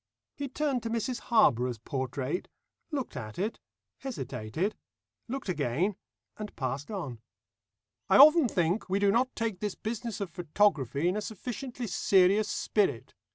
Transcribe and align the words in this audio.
He 0.33 0.47
turned 0.49 0.81
to 0.81 0.89
Mrs 0.89 1.19
Harborough's 1.19 1.77
portrait, 1.77 2.47
looked 2.89 3.15
at 3.15 3.37
it, 3.37 3.59
hesitated, 3.99 4.73
looked 5.27 5.47
again, 5.47 5.95
and 6.37 6.55
passed 6.55 6.89
on. 6.89 7.19
"I 8.09 8.17
often 8.17 8.47
think 8.47 8.89
we 8.89 8.97
do 8.97 9.11
not 9.11 9.35
take 9.35 9.59
this 9.59 9.75
business 9.75 10.19
of 10.19 10.31
photography 10.31 11.07
in 11.07 11.15
a 11.15 11.21
sufficiently 11.21 11.85
serious 11.85 12.49
spirit. 12.49 13.13